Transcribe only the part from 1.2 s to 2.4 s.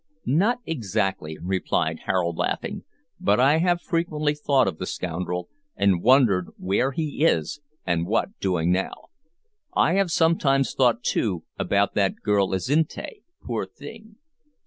replied Harold,